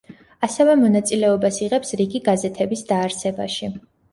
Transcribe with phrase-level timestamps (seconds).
[0.45, 3.75] ასევე მონაწილეობას იღებს რიგი გაზეთების დაარსებაში.